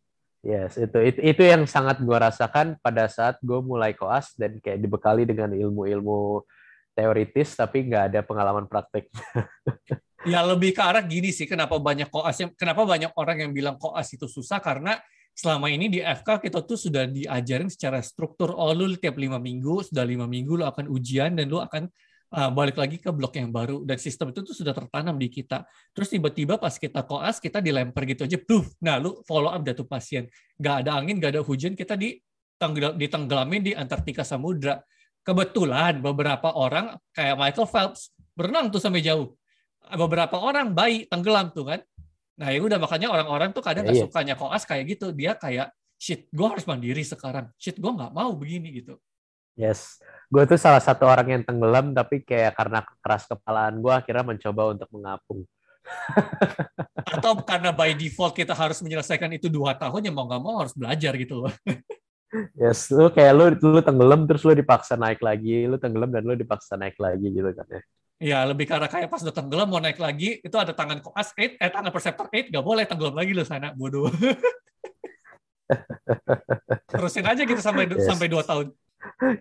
[0.46, 4.78] Yes, itu, itu itu yang sangat gue rasakan pada saat gue mulai koas dan kayak
[4.78, 6.46] dibekali dengan ilmu-ilmu
[6.96, 9.12] teoritis tapi nggak ada pengalaman praktek.
[10.32, 13.76] ya lebih ke arah gini sih, kenapa banyak koas yang kenapa banyak orang yang bilang
[13.76, 14.96] koas itu susah karena
[15.36, 19.84] selama ini di FK kita tuh sudah diajarin secara struktur oh lu tiap lima minggu
[19.84, 21.92] sudah lima minggu lu akan ujian dan lu akan
[22.32, 25.62] uh, balik lagi ke blok yang baru dan sistem itu tuh sudah tertanam di kita.
[25.94, 29.86] Terus tiba-tiba pas kita koas kita dilempar gitu aja, tuh, nah lu follow up datu
[29.86, 30.26] pasien,
[30.58, 32.16] nggak ada angin, nggak ada hujan, kita di
[32.96, 34.80] ditenggelamin di Antartika Samudra.
[35.26, 39.34] Kebetulan beberapa orang kayak Michael Phelps berenang tuh sampai jauh.
[39.90, 41.80] Beberapa orang bayi tenggelam tuh kan.
[42.38, 44.06] Nah ya udah makanya orang-orang tuh kadang nggak iya.
[44.06, 45.10] sukanya koas kayak gitu.
[45.10, 47.50] Dia kayak shit, gue harus mandiri sekarang.
[47.58, 48.94] Shit, gue nggak mau begini gitu.
[49.56, 54.24] Yes, gue tuh salah satu orang yang tenggelam tapi kayak karena keras kepalaan gue akhirnya
[54.36, 55.48] mencoba untuk mengapung.
[57.16, 60.76] Atau karena by default kita harus menyelesaikan itu dua tahun ya mau nggak mau harus
[60.76, 61.52] belajar gitu loh.
[62.56, 66.34] yes, lu kayak lu lu tenggelam terus lu dipaksa naik lagi, lu tenggelam dan lu
[66.34, 67.82] dipaksa naik lagi gitu kan ya.
[68.16, 71.60] Iya, lebih karena kayak pas udah tenggelam mau naik lagi, itu ada tangan koas 8,
[71.60, 74.08] eh tangan perceptor 8, gak boleh tenggelam lagi lu sana, bodoh.
[76.88, 78.06] Terusin aja gitu sampai yes.
[78.06, 78.70] sampai dua tahun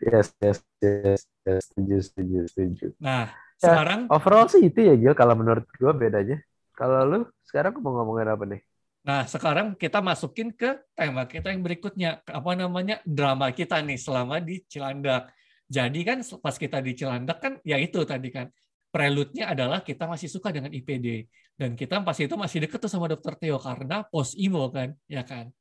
[0.01, 2.87] yes, yes, yes, yes, setuju, setuju, setuju.
[3.01, 6.37] Nah, ya, sekarang overall sih itu ya Gil, kalau menurut gue bedanya.
[6.75, 8.61] Kalau lu sekarang mau ngomongin apa nih?
[9.05, 12.25] Nah, sekarang kita masukin ke tema kita yang berikutnya.
[12.25, 12.97] Apa namanya?
[13.05, 15.29] Drama kita nih selama di Cilandak.
[15.69, 18.49] Jadi kan pas kita di Cilandak kan ya itu tadi kan.
[18.89, 21.29] Prelude-nya adalah kita masih suka dengan IPD.
[21.53, 25.21] Dan kita pas itu masih deket tuh sama dokter Theo karena post imo kan, ya
[25.21, 25.53] kan.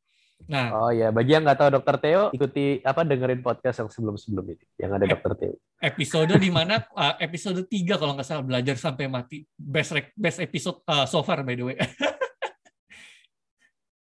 [0.45, 4.45] Nah, oh ya, bagi yang nggak tahu Dokter Theo, ikuti apa dengerin podcast yang sebelum-sebelum
[4.53, 5.55] ini, yang ada Dokter Theo.
[5.81, 9.47] Episode di mana uh, episode 3 kalau nggak salah belajar sampai mati.
[9.57, 11.79] Best best episode uh, so far by the way.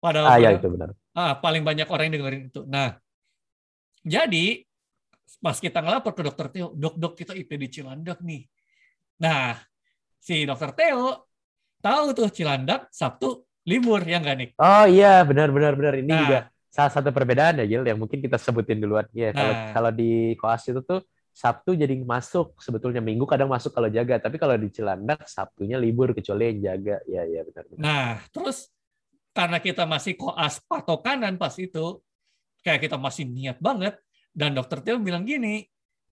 [0.07, 0.89] Padahal ah, ya, itu benar.
[1.11, 2.61] Ah, paling banyak orang yang dengerin itu.
[2.63, 2.95] Nah,
[4.07, 4.63] jadi
[5.43, 8.47] pas kita ngelapor ke Dokter Theo, dok dok kita IP di Cilandak nih.
[9.21, 9.59] Nah,
[10.17, 11.27] si Dokter Theo
[11.83, 14.49] tahu tuh Cilandak Sabtu libur ya nggak nih?
[14.57, 16.19] Oh iya benar benar benar ini nah.
[16.23, 16.39] juga
[16.71, 19.05] salah satu perbedaan ya Gil yang mungkin kita sebutin duluan.
[19.11, 19.71] Ya kalau nah.
[19.75, 21.03] kalau di koas itu tuh
[21.37, 26.15] Sabtu jadi masuk sebetulnya Minggu kadang masuk kalau jaga tapi kalau di Cilandak Sabtunya libur
[26.15, 27.81] kecuali yang jaga ya ya benar benar.
[27.83, 28.71] Nah terus
[29.37, 32.01] karena kita masih koas patokanan pas itu
[32.65, 33.93] kayak kita masih niat banget.
[34.33, 35.61] Dan dokter Teo bilang gini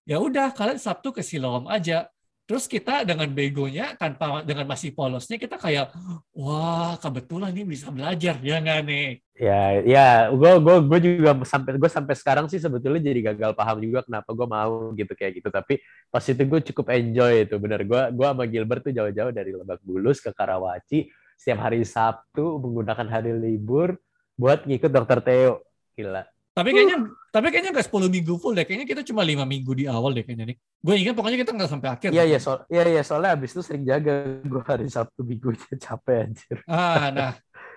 [0.06, 2.06] ya udah kalian Sabtu ke Siloam aja.
[2.46, 5.90] Terus kita dengan begonya tanpa dengan masih polosnya kita kayak
[6.30, 8.38] wah kebetulan nih bisa belajar.
[8.38, 9.06] Ya nggak nih?
[9.34, 13.82] Ya ya gue gue gue juga sampai gue sampai sekarang sih sebetulnya jadi gagal paham
[13.82, 15.50] juga kenapa gue mau gitu kayak gitu.
[15.50, 17.82] Tapi pas itu gue cukup enjoy itu bener.
[17.82, 23.06] Gue gue sama Gilbert tuh jauh-jauh dari Lebak Bulus ke Karawaci setiap hari Sabtu menggunakan
[23.06, 23.96] hari libur
[24.36, 25.64] buat ngikut dokter Theo
[25.96, 27.12] gila tapi kayaknya uh.
[27.28, 28.64] tapi kayaknya nggak 10 minggu full deh.
[28.64, 30.56] Kayaknya kita cuma lima minggu di awal deh kayaknya nih.
[30.80, 32.08] Gue ingat pokoknya kita nggak sampai akhir.
[32.16, 35.52] Iya iya so, iya iya soalnya abis itu sering jaga gue hari Sabtu minggu
[35.84, 36.56] capek anjir.
[36.64, 37.32] Ah nah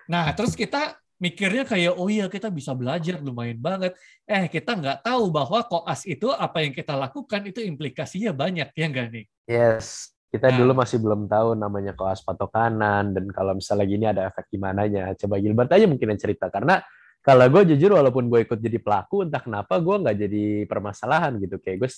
[0.08, 4.00] nah terus kita mikirnya kayak oh iya kita bisa belajar lumayan banget.
[4.24, 8.86] Eh kita nggak tahu bahwa koas itu apa yang kita lakukan itu implikasinya banyak ya
[8.88, 9.26] enggak nih?
[9.44, 10.16] Yes.
[10.30, 10.58] Kita nah.
[10.62, 15.14] dulu masih belum tahu namanya koas patokanan dan kalau misalnya gini ada efek gimana nya.
[15.18, 16.86] Coba Gilbert aja mungkin yang cerita karena
[17.20, 21.58] kalau gue jujur walaupun gue ikut jadi pelaku entah kenapa gue nggak jadi permasalahan gitu.
[21.58, 21.90] Kayak gue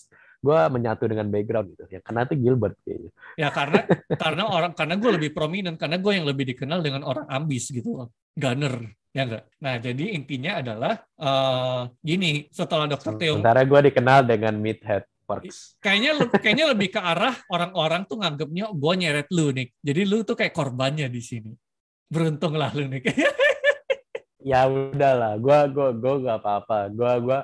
[0.41, 1.83] gue menyatu dengan background gitu.
[1.91, 3.11] Ya karena itu Gilbert kayaknya.
[3.35, 3.79] Ya karena
[4.15, 8.07] karena orang karena gue lebih prominent karena gue yang lebih dikenal dengan orang ambis gitu
[8.35, 14.23] gunner ya enggak nah jadi intinya adalah uh, gini setelah dokter Theo sementara gue dikenal
[14.23, 15.79] dengan meathead Works.
[15.79, 19.67] Kayaknya kayaknya lebih ke arah orang-orang tuh nganggapnya gue nyeret lu nih.
[19.79, 21.51] Jadi lu tuh kayak korbannya di sini.
[22.11, 23.01] Beruntung lah lu nih.
[24.41, 27.39] ya udahlah gua gua gua gak apa-apa gua gua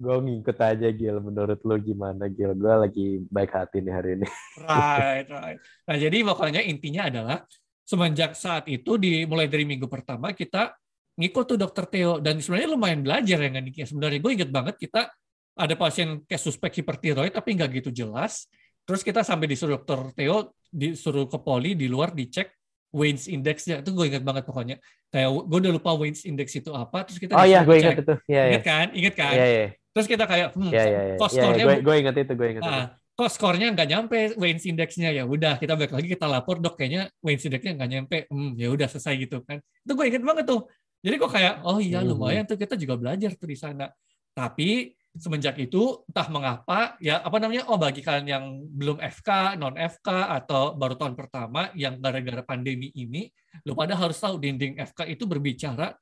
[0.00, 4.26] gua ngikut aja Gil menurut lo gimana Gil gua lagi baik hati nih hari ini
[4.64, 7.38] right right nah jadi pokoknya intinya adalah
[7.84, 10.72] semenjak saat itu di mulai dari minggu pertama kita
[11.18, 15.10] ngikut tuh dokter Theo dan sebenarnya lumayan belajar ya Niki sebenarnya gue inget banget kita
[15.58, 18.46] ada pasien kayak suspek hipertiroid tapi nggak gitu jelas.
[18.86, 22.48] Terus kita sampai disuruh dokter Theo disuruh ke poli di luar dicek
[22.94, 23.84] Wayne's Index-nya.
[23.84, 24.80] Itu gue ingat banget pokoknya.
[25.12, 28.14] Kayak gue udah lupa Wayne's Index itu apa terus kita oh iya gue ingat itu.
[28.30, 28.86] Ya, ingat kan?
[28.96, 29.34] Ingat kan?
[29.36, 29.66] Ya, ya.
[29.92, 31.14] terus kita kayak hmm, ya, ya, ya.
[31.18, 32.70] kok Ya, skornya gue, gue ingat itu gue ingat itu.
[32.70, 32.84] ah,
[33.18, 35.10] kok skornya nggak nyampe Wayne's Index-nya?
[35.12, 38.16] Ya udah kita balik lagi kita lapor dok kayaknya Wayne's Index-nya nggak nyampe.
[38.32, 39.58] Hmm, ya udah selesai gitu kan.
[39.84, 40.64] Itu gue inget banget tuh.
[41.04, 42.08] Jadi kok kayak oh iya Hmm.
[42.14, 43.84] lumayan tuh kita juga belajar tuh di sana.
[44.32, 49.74] Tapi semenjak itu entah mengapa ya apa namanya oh bagi kalian yang belum FK non
[49.74, 50.08] FK
[50.42, 53.26] atau baru tahun pertama yang gara-gara pandemi ini
[53.66, 55.98] lu pada harus tahu dinding FK itu berbicara.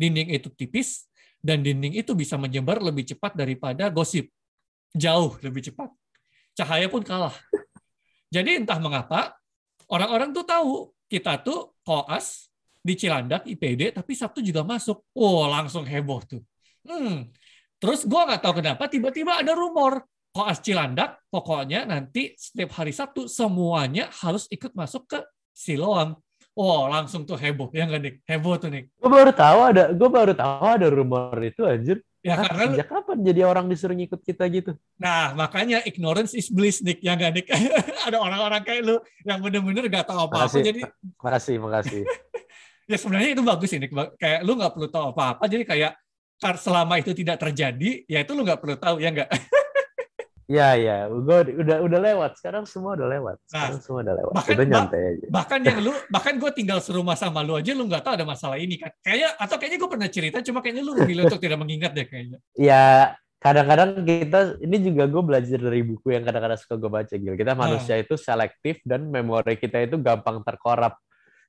[0.00, 1.04] Dinding itu tipis
[1.44, 4.32] dan dinding itu bisa menyebar lebih cepat daripada gosip.
[4.96, 5.92] Jauh lebih cepat.
[6.56, 7.36] Cahaya pun kalah.
[8.34, 9.36] Jadi entah mengapa
[9.92, 10.72] orang-orang tuh tahu
[11.04, 12.48] kita tuh koas
[12.80, 15.04] di Cilandak IPD tapi Sabtu juga masuk.
[15.12, 16.40] Oh langsung heboh tuh.
[16.80, 17.28] Hmm
[17.80, 23.26] Terus gue nggak tahu kenapa tiba-tiba ada rumor koas Cilandak pokoknya nanti setiap hari Sabtu
[23.26, 25.18] semuanya harus ikut masuk ke
[25.50, 26.14] Siloam.
[26.52, 28.84] Oh langsung tuh heboh ya nggak nih heboh tuh nih.
[29.00, 32.04] Gue baru tahu ada, gue baru tahu ada rumor itu anjir.
[32.20, 34.76] Ya Hah, karena sejak kapan jadi orang disuruh ngikut kita gitu?
[35.00, 37.48] nah makanya ignorance is bliss Nick ya nggak Nick.
[38.06, 40.60] ada orang-orang kayak lu yang bener-bener nggak tahu apa-apa Makasih.
[40.68, 40.80] jadi
[41.16, 42.02] Makasih, makasih.
[42.92, 43.88] ya sebenarnya itu bagus ini
[44.20, 45.92] kayak lu nggak perlu tahu apa-apa jadi kayak
[46.40, 49.28] selama itu tidak terjadi ya itu lu nggak perlu tahu ya nggak
[50.50, 52.34] Ya, ya, gue udah udah lewat.
[52.34, 53.38] Sekarang semua udah lewat.
[53.46, 54.32] Sekarang Nah, semua udah lewat.
[54.34, 55.26] bahkan- Itu nyantai aja.
[55.30, 58.58] bahkan yang lu bahkan gue tinggal serumah sama lu aja lu nggak tahu ada masalah
[58.58, 61.94] ini kan kayaknya atau kayaknya gue pernah cerita cuma kayaknya lu memilih untuk tidak mengingat
[61.94, 66.90] deh kayaknya Ya, kadang-kadang kita ini juga gue belajar dari buku yang kadang-kadang suka gue
[66.90, 67.34] baca Gil.
[67.36, 70.98] Kita manusia itu selektif dan memori kita itu gampang terkorap.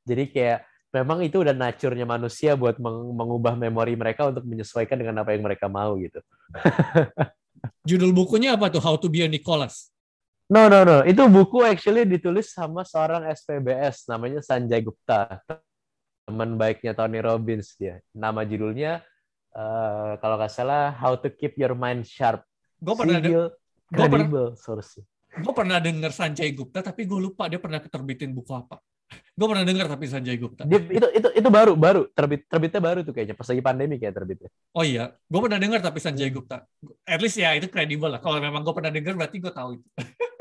[0.06, 5.24] Jadi kayak memang itu udah nature-nya manusia buat meng- mengubah memori mereka untuk menyesuaikan dengan
[5.24, 6.20] apa yang mereka mau gitu.
[7.90, 9.90] judul bukunya apa tuh How to be a Nicholas
[10.52, 11.08] No, no, no.
[11.08, 15.40] Itu buku actually ditulis sama seorang SPBS namanya Sanjay Gupta.
[16.28, 18.04] Teman baiknya Tony Robbins dia.
[18.12, 19.00] Nama judulnya
[19.56, 22.44] eh, kalau nggak salah How to Keep Your Mind Sharp.
[22.84, 23.48] gue pernah Single
[23.88, 25.00] credible source.
[25.32, 29.66] gue pernah denger Sanjay Gupta tapi gue lupa dia pernah terbitin buku apa gue pernah
[29.66, 33.36] denger tapi Sanjay Gupta Dia, itu itu itu baru baru terbit terbitnya baru tuh kayaknya
[33.36, 34.50] pas lagi pandemi kayak terbitnya.
[34.76, 36.64] oh iya gue pernah denger tapi Sanjay Gupta
[37.04, 39.88] at least ya itu kredibel lah kalau memang gue pernah denger berarti gue tahu itu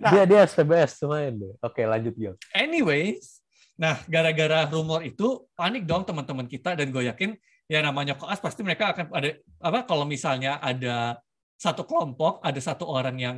[0.00, 0.08] Nah.
[0.08, 1.52] Dia dia SPBS lumayan deh.
[1.60, 2.34] Oke, lanjut Gil.
[2.56, 3.44] Anyways,
[3.76, 7.36] nah gara-gara rumor itu panik dong teman-teman kita dan gue yakin
[7.68, 11.20] ya namanya koas pasti mereka akan ada apa kalau misalnya ada
[11.60, 13.36] satu kelompok ada satu orang yang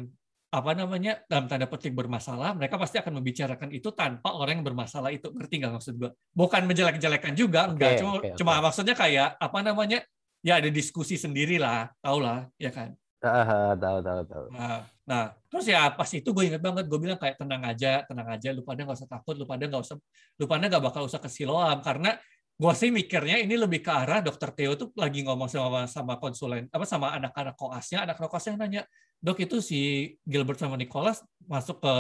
[0.49, 5.13] apa namanya dalam tanda petik bermasalah mereka pasti akan membicarakan itu tanpa orang yang bermasalah
[5.13, 5.29] itu.
[5.29, 8.01] Ngerti nggak maksud gue bukan menjelek-jelekan juga enggak.
[8.01, 8.29] Cuma oke.
[8.37, 10.01] cuma maksudnya kayak apa namanya
[10.41, 12.97] ya ada diskusi sendiri lah tau lah ya kan?
[13.19, 14.45] Ah, tahu tahu tahu.
[14.55, 18.31] Nah, nah, terus ya pas itu gue inget banget, gue bilang kayak tenang aja, tenang
[18.31, 19.99] aja, lu pada nggak usah takut, lu pada nggak usah,
[20.39, 21.83] lu pada nggak bakal usah ke Siloam.
[21.83, 22.15] Karena
[22.59, 26.71] gue sih mikirnya ini lebih ke arah dokter Theo tuh lagi ngomong sama sama konsulen
[26.71, 28.83] apa sama anak-anak koasnya, anak-anak koasnya nanya,
[29.19, 29.79] dok itu si
[30.23, 31.93] Gilbert sama Nicholas masuk ke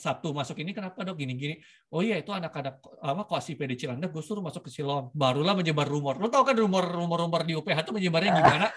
[0.00, 1.60] Sabtu masuk ini kenapa dok gini-gini?
[1.92, 5.84] Oh iya itu anak-anak apa koas IPD Cilandak gue suruh masuk ke Siloam, barulah menyebar
[5.84, 6.16] rumor.
[6.16, 8.68] Lu tau kan rumor-rumor di UPH tuh menyebarnya gimana?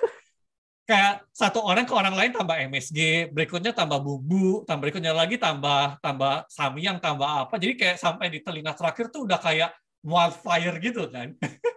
[0.87, 5.99] kayak satu orang ke orang lain tambah MSG, berikutnya tambah bumbu, tambah berikutnya lagi tambah
[5.99, 7.59] tambah samyang, tambah apa.
[7.59, 11.35] Jadi kayak sampai di telinga terakhir tuh udah kayak wildfire gitu kan.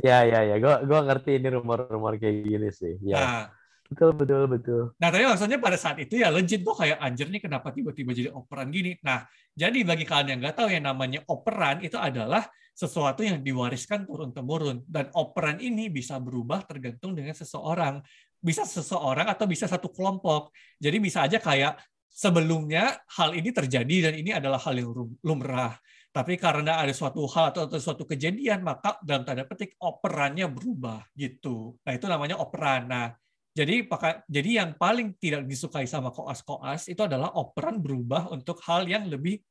[0.00, 2.96] Ya ya ya, gua gua ngerti ini rumor-rumor kayak gini sih.
[3.04, 3.20] Ya.
[3.20, 3.42] Nah,
[3.90, 4.82] Betul betul betul.
[5.02, 8.30] nah tapi maksudnya pada saat itu ya legit tuh kayak anjir nih kenapa tiba-tiba jadi
[8.30, 8.94] operan gini.
[9.02, 9.26] Nah,
[9.58, 14.86] jadi bagi kalian yang nggak tahu yang namanya operan itu adalah sesuatu yang diwariskan turun-temurun
[14.86, 17.98] dan operan ini bisa berubah tergantung dengan seseorang.
[18.38, 20.54] Bisa seseorang atau bisa satu kelompok.
[20.78, 24.94] Jadi bisa aja kayak sebelumnya hal ini terjadi dan ini adalah hal yang
[25.26, 25.74] lumrah.
[26.10, 31.06] Tapi karena ada suatu hal atau, atau suatu kejadian, maka dalam tanda petik operannya berubah
[31.14, 31.74] gitu.
[31.82, 32.86] Nah itu namanya operan.
[32.86, 33.14] Nah
[33.50, 38.86] jadi paka- jadi yang paling tidak disukai sama koas-koas itu adalah operan berubah untuk hal
[38.86, 39.42] yang lebih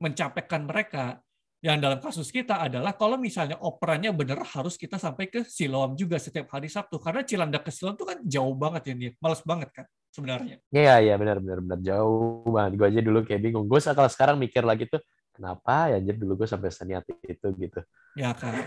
[0.00, 1.20] mencapekkan mereka.
[1.62, 6.18] Yang dalam kasus kita adalah kalau misalnya operannya benar harus kita sampai ke Siloam juga
[6.18, 9.70] setiap hari Sabtu karena Cilandak ke Siloam itu kan jauh banget ya nih, males banget
[9.70, 10.58] kan sebenarnya.
[10.74, 12.72] Iya iya benar benar benar jauh banget.
[12.82, 13.70] Gue aja dulu kayak bingung.
[13.70, 14.98] Gue kalau sekarang mikir lagi tuh
[15.30, 17.80] kenapa ya anjir dulu gue sampai seniat itu gitu.
[18.18, 18.58] Ya kan.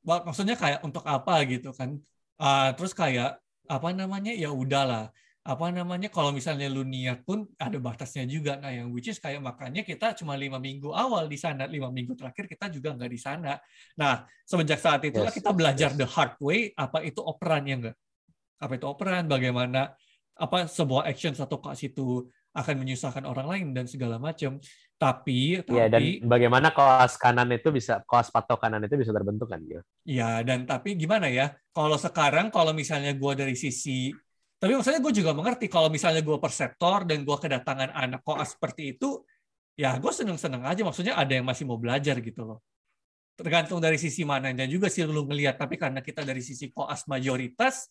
[0.26, 2.00] Maksudnya kayak untuk apa gitu kan.
[2.40, 3.36] Ah, terus kayak
[3.70, 5.14] apa namanya ya udahlah.
[5.40, 8.60] Apa namanya kalau misalnya lu niat pun ada batasnya juga.
[8.60, 12.12] Nah yang which is kayak makanya kita cuma lima minggu awal di sana, lima minggu
[12.12, 13.56] terakhir kita juga nggak di sana.
[13.96, 15.98] Nah semenjak saat itulah Yes, kita belajar yes.
[16.02, 17.96] the hard way apa itu operan ya enggak?
[18.60, 19.24] Apa itu operan?
[19.30, 19.96] Bagaimana
[20.36, 24.58] apa sebuah action satu kas itu akan menyusahkan orang lain dan segala macam.
[25.00, 29.64] Tapi, dan tapi, bagaimana koas kanan itu bisa, koas patok kanan itu bisa terbentuk kan,
[29.64, 29.80] Gil?
[30.04, 31.56] ya dan tapi gimana ya?
[31.72, 34.12] Kalau sekarang kalau misalnya gue dari sisi,
[34.60, 38.92] tapi maksudnya gue juga mengerti kalau misalnya gue perseptor dan gue kedatangan anak koas seperti
[38.92, 39.24] itu,
[39.72, 40.84] ya gue seneng-seneng aja.
[40.84, 42.60] Maksudnya ada yang masih mau belajar gitu loh.
[43.40, 45.56] Tergantung dari sisi mananya juga sih lu ngelihat.
[45.56, 47.88] Tapi karena kita dari sisi koas mayoritas,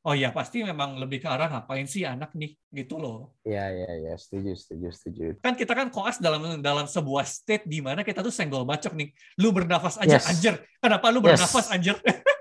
[0.00, 3.36] oh ya pasti memang lebih ke arah ngapain sih anak nih gitu loh.
[3.44, 5.24] Iya, iya, iya, setuju, setuju, setuju.
[5.44, 9.12] kan kita kan koas dalam dalam sebuah state di mana kita tuh senggol bacok nih.
[9.36, 10.24] Lu bernafas aja Yes.
[10.28, 10.54] anjir.
[10.80, 11.36] Kenapa lu Yes.
[11.36, 11.96] bernafas anjir?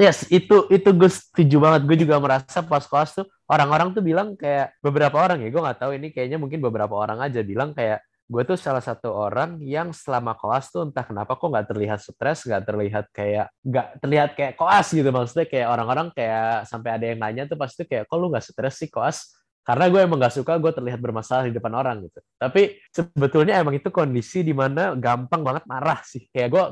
[0.00, 1.80] Yes, itu itu gue setuju banget.
[1.84, 5.78] Gue juga merasa pas koas tuh orang-orang tuh bilang kayak beberapa orang ya, gue nggak
[5.78, 9.90] tahu ini kayaknya mungkin beberapa orang aja bilang kayak gue tuh salah satu orang yang
[9.90, 14.54] selama koas tuh entah kenapa kok nggak terlihat stres, nggak terlihat kayak nggak terlihat kayak
[14.56, 18.32] koas gitu maksudnya kayak orang-orang kayak sampai ada yang nanya tuh pasti kayak kok lu
[18.32, 19.36] nggak stres sih koas?
[19.62, 22.18] Karena gue emang nggak suka gue terlihat bermasalah di depan orang gitu.
[22.34, 26.26] Tapi sebetulnya emang itu kondisi di mana gampang banget marah sih.
[26.34, 26.62] Kayak gue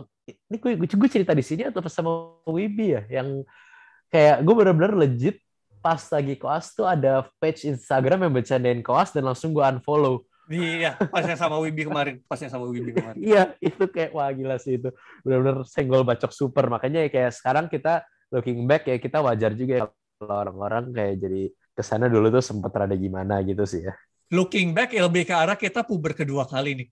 [0.51, 3.47] ini gue, gue, gue cerita di sini atau sama Wibi ya yang
[4.11, 5.39] kayak gue bener-bener legit
[5.81, 10.27] pas lagi koas tuh ada page Instagram yang bercandain koas dan langsung gue unfollow.
[10.51, 13.23] Iya, pasnya sama Wibi kemarin, pasnya sama Wibi kemarin.
[13.23, 14.91] Iya, itu kayak wah gila sih itu.
[15.23, 16.67] Bener-bener senggol bacok super.
[16.67, 18.03] Makanya ya kayak sekarang kita
[18.35, 19.85] looking back ya kita wajar juga ya
[20.19, 23.95] kalau orang-orang kayak jadi ke sana dulu tuh sempet rada gimana gitu sih ya.
[24.35, 26.89] Looking back ya lebih ke arah kita puber kedua kali nih.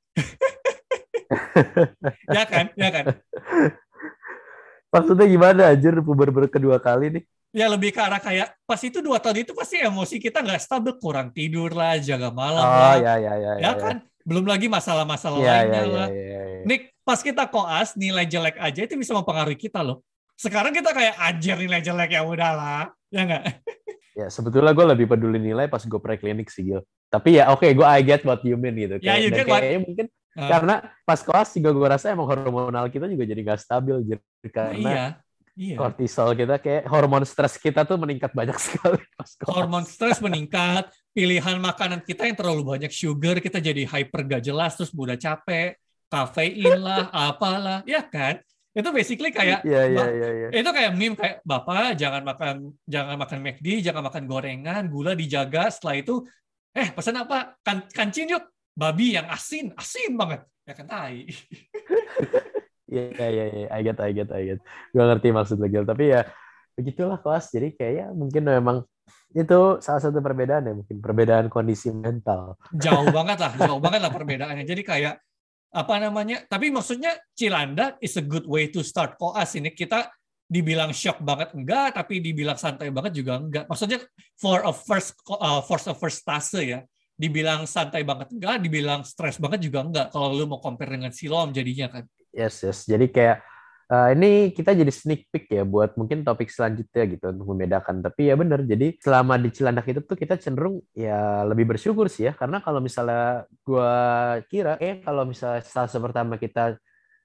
[2.39, 3.05] ya kan, ya kan.
[4.95, 7.25] Maksudnya gimana anjir puber kedua kali nih?
[7.49, 10.93] Ya lebih ke arah kayak pas itu dua tahun itu pasti emosi kita nggak stabil,
[11.01, 13.53] kurang tidur lah, jaga malam Oh lah, ya ya ya.
[13.57, 13.97] ya kan.
[14.29, 16.09] Belum lagi masalah-masalah Iya lainnya iya lah.
[16.13, 16.41] iya iya.
[16.45, 16.63] iya.
[16.69, 20.05] Nik, pas kita koas nilai jelek aja itu bisa mempengaruhi kita loh.
[20.37, 23.45] Sekarang kita kayak anjir nilai jelek ya udahlah, ya nggak?
[24.19, 26.83] Ya sebetulnya gue lebih peduli nilai pas gue preklinik sih Gil.
[27.07, 28.99] Tapi ya oke gue I get what you mean gitu.
[28.99, 30.49] Ya, Kayak- you dan get what- kayaknya mungkin Ah.
[30.51, 34.51] karena pas koas juga gue rasa emang hormonal kita juga jadi nggak stabil jadi Nah,
[34.51, 35.05] karena iya,
[35.59, 35.75] iya.
[35.75, 39.31] kortisol kita kayak hormon stres kita tuh meningkat banyak sekali pas.
[39.43, 44.79] Hormon stres meningkat, pilihan makanan kita yang terlalu banyak sugar, kita jadi hyper gak jelas,
[44.79, 45.75] terus mudah capek,
[46.07, 48.39] kafein lah, apalah, ya kan?
[48.71, 50.49] Itu basically kayak Iya iya iya iya.
[50.55, 55.67] itu kayak meme kayak bapak jangan makan jangan makan McD, jangan makan gorengan, gula dijaga.
[55.67, 56.23] Setelah itu,
[56.71, 57.59] eh pesan apa?
[57.67, 58.47] Kan kancing yuk,
[58.79, 60.47] babi yang asin, asin banget.
[60.63, 61.27] Ya kan tai.
[62.89, 63.69] Iya iya iya iya.
[63.71, 64.61] I get I get I get.
[64.91, 65.85] Gue ngerti maksud lo Gil.
[65.85, 66.25] Tapi ya
[66.73, 67.53] begitulah koas.
[67.53, 68.77] Jadi kayaknya mungkin memang
[69.37, 72.57] itu salah satu perbedaan ya mungkin perbedaan kondisi mental.
[72.73, 74.65] Jauh banget lah, jauh banget lah perbedaannya.
[74.65, 75.15] Jadi kayak
[75.69, 76.49] apa namanya?
[76.49, 79.77] Tapi maksudnya Cilandak is a good way to start koas ini.
[79.77, 80.09] Kita
[80.49, 83.65] dibilang shock banget enggak, tapi dibilang santai banget juga enggak.
[83.69, 84.01] Maksudnya
[84.41, 86.81] for a first uh, for a first tase ya.
[87.19, 90.07] Dibilang santai banget enggak, dibilang stres banget juga enggak.
[90.15, 92.07] Kalau lu mau compare dengan Silom jadinya kan.
[92.35, 92.85] Yes, yes.
[92.85, 93.45] Jadi kayak
[93.89, 98.05] eh, ini kita jadi sneak peek ya buat mungkin topik selanjutnya gitu untuk membedakan.
[98.05, 98.63] Tapi ya benar.
[98.65, 102.33] Jadi selama di Cilandak itu tuh kita cenderung ya lebih bersyukur sih ya.
[102.37, 103.93] Karena kalau misalnya gua
[104.53, 106.77] kira, eh kalau misalnya stase pertama kita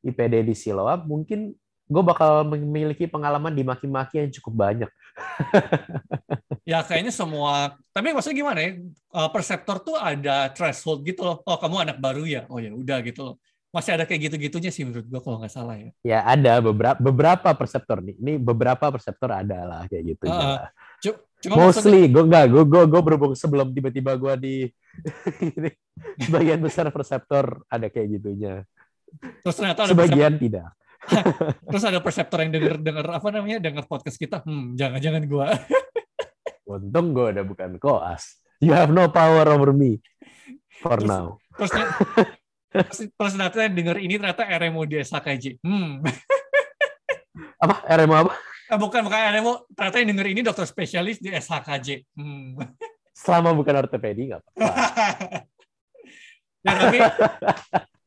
[0.03, 1.55] IPD di Siloam, mungkin
[1.93, 4.91] gue bakal memiliki pengalaman dimaki-maki yang cukup banyak.
[6.63, 8.79] Ya kayaknya semua, tapi maksudnya gimana ya?
[9.11, 11.43] Uh, perseptor tuh ada threshold gitu loh.
[11.43, 12.47] Oh kamu anak baru ya?
[12.47, 13.35] Oh ya udah gitu loh.
[13.73, 15.89] Masih ada kayak gitu-gitunya sih menurut gua kalau nggak salah ya.
[16.05, 18.15] Ya ada beberapa beberapa perseptor nih.
[18.21, 20.29] Ini beberapa perseptor ada lah kayak gitu.
[21.01, 24.55] Cu- Cuma Mostly, gue enggak, gue gue gue berhubung sebelum tiba-tiba gue di
[25.59, 25.75] ini,
[26.15, 28.63] sebagian besar perseptor ada kayak gitunya.
[29.43, 30.67] terus ternyata ada perseptor, Sebagian tidak.
[31.67, 34.39] terus ada perseptor yang denger denger apa namanya denger podcast kita.
[34.47, 35.51] Hmm jangan-jangan gua.
[36.71, 38.39] Untung gue udah bukan koas.
[38.63, 39.99] You have no power over me
[40.79, 41.25] for Terus- now.
[41.59, 41.71] Terus
[42.73, 45.45] terus, ternyata yang denger ini ternyata RMO di SHKJ.
[45.61, 46.01] Hmm.
[47.61, 48.33] Apa RMO apa?
[48.69, 52.01] Eh, bukan bukan RMO, ternyata yang denger ini dokter spesialis di SHKJ.
[52.17, 52.57] Hmm.
[53.13, 54.63] Selama bukan ortopedi nggak apa-apa.
[56.65, 56.97] ya tapi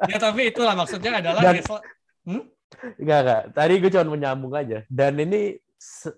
[0.08, 1.84] ya tapi itulah maksudnya adalah Dan- result-
[2.98, 3.42] Enggak, enggak.
[3.54, 4.82] Tadi gue cuma menyambung aja.
[4.90, 5.54] Dan ini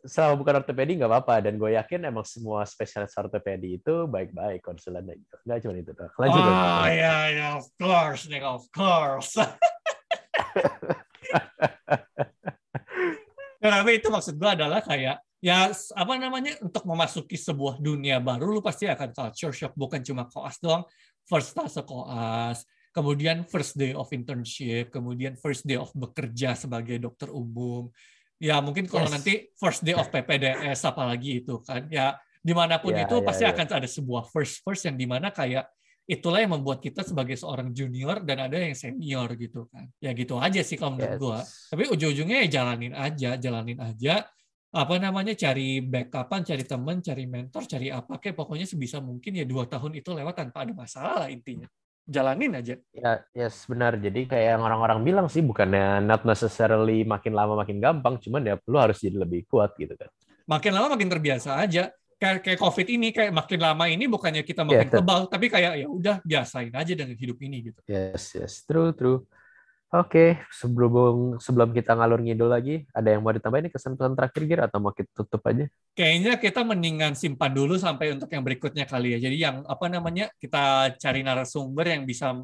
[0.09, 1.45] selama bukan ortopedi nggak apa-apa.
[1.45, 5.37] Dan gue yakin emang semua spesialis ortopedi itu baik-baik konsulennya gitu.
[5.45, 5.93] Enggak cuma itu.
[5.93, 6.13] doang.
[6.17, 6.41] Lanjut.
[6.41, 6.89] Oh Bang.
[6.97, 9.33] ya ya of course nih of course.
[13.61, 18.51] ya, tapi itu maksud gua adalah kayak ya apa namanya untuk memasuki sebuah dunia baru
[18.51, 20.83] lu pasti akan culture shock bukan cuma koas doang
[21.31, 27.31] first tase koas kemudian first day of internship kemudian first day of bekerja sebagai dokter
[27.31, 27.87] umum
[28.39, 29.15] ya mungkin kalau Yes.
[29.19, 33.25] nanti first day of PPDS apalagi itu kan ya di mana pun Ya, itu ya,
[33.27, 33.51] pasti ya.
[33.53, 35.67] akan ada sebuah first first yang di mana kayak
[36.09, 39.91] itulah yang membuat kita sebagai seorang junior dan ada yang senior gitu kan.
[40.01, 41.21] Ya gitu aja sih kalau menurut yes.
[41.21, 41.39] gua.
[41.45, 44.25] Tapi ujung-ujungnya ya jalanin aja, jalanin aja
[44.69, 49.45] apa namanya cari backupan, cari teman, cari mentor, cari apa kayak pokoknya sebisa mungkin ya
[49.49, 51.69] dua tahun itu lewat tanpa ada masalah lah intinya.
[52.09, 52.75] Jalanin aja.
[52.97, 54.01] Ya, yes benar.
[54.01, 58.55] Jadi kayak yang orang-orang bilang sih bukannya not necessarily makin lama makin gampang, cuman ya
[58.65, 60.09] lu harus jadi lebih kuat gitu kan.
[60.49, 64.67] Makin lama makin terbiasa aja kayak kayak covid ini kayak makin lama ini bukannya kita
[64.67, 68.35] iya, makin yeah, kebal tapi kayak ya udah biasain aja dengan hidup ini gitu yes
[68.35, 69.23] yes true true
[69.89, 74.79] oke sebelum sebelum kita ngalur ngidul lagi ada yang mau ditambahin kesan-pesan terakhir Gir atau
[74.81, 75.65] mau kita tutup aja?
[75.97, 79.19] Kayaknya kita mendingan simpan dulu sampai untuk yang berikutnya kali ya.
[79.19, 82.37] Jadi yang apa namanya kita cari narasumber yang bisa